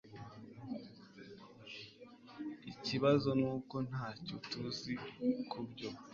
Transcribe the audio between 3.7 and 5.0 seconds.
ntacyo tuzi